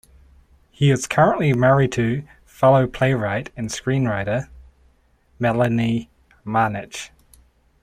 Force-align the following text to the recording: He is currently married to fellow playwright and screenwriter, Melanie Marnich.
He 0.71 0.89
is 0.89 1.05
currently 1.05 1.53
married 1.53 1.91
to 1.91 2.23
fellow 2.43 2.87
playwright 2.87 3.51
and 3.55 3.69
screenwriter, 3.69 4.49
Melanie 5.37 6.09
Marnich. 6.43 7.11